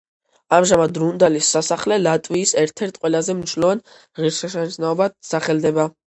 [0.59, 3.83] ამჟამად რუნდალის სასახლე ლატვიის ერთ-ერთ ყველაზე მნიშვნელოვან
[4.21, 5.87] ღირსშესანიშნაობად სახელდება.